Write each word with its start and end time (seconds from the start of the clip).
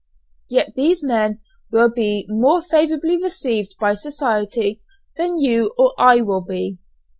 Yet 0.49 0.73
these 0.75 1.03
men 1.03 1.41
will 1.71 1.91
be 1.91 2.25
more 2.27 2.63
favourably 2.63 3.21
received 3.21 3.75
by 3.79 3.93
society 3.93 4.81
than 5.15 5.37
you 5.37 5.75
or 5.77 5.93
I 5.95 6.21
will 6.21 6.41
be. 6.41 6.79